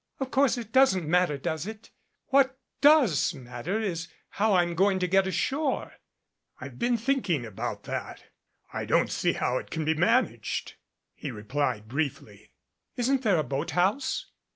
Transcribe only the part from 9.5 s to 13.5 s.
it can be managed," he replied briefly. "Isn't there a